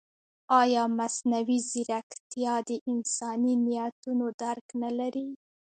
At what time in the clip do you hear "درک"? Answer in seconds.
4.41-4.67